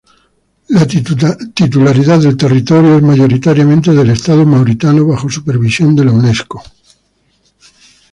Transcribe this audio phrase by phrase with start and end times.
[0.69, 6.63] La titularidad del territorio es mayoritariamente del estado mauritano bajo supervisión de la Unesco.